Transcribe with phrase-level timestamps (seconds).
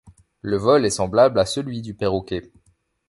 [0.41, 2.49] Le vol est semblable à celui du perroquet.